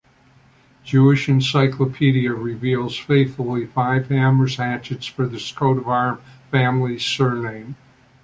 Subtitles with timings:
[0.83, 7.75] Jewish Encyclopedia reveals faithfully five hammers hatchets for this Coat of Arm family's surname.